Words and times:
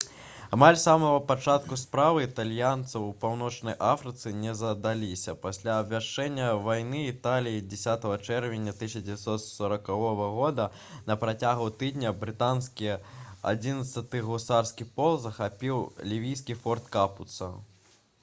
амаль 0.55 0.75
з 0.77 0.81
самага 0.83 1.17
пачатку 1.31 1.77
справы 1.79 2.21
італьянцаў 2.27 3.03
у 3.07 3.11
паўночнай 3.23 3.75
афрыцы 3.89 4.31
не 4.45 4.53
задаліся 4.61 5.35
пасля 5.43 5.75
абвяшчэння 5.81 6.47
вайны 6.69 7.03
італіяй 7.09 7.61
10 7.73 8.07
чэрвеня 8.29 8.73
1940 8.79 9.93
года 10.39 10.65
на 11.11 11.19
працягу 11.25 11.69
тыдня 11.83 12.15
брытанскі 12.25 12.91
11-ы 13.53 14.23
гусарскі 14.31 14.89
полк 14.97 15.23
захапіў 15.29 15.87
лівійскі 16.13 16.61
форт 16.65 16.93
капуца 16.99 17.53